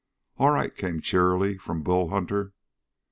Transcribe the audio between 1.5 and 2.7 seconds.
from Bull Hunter.